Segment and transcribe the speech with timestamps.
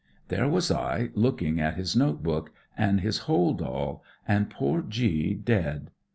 [0.29, 5.35] "There was I, looking at his note book and his hold all, and poor G
[5.35, 5.91] dead.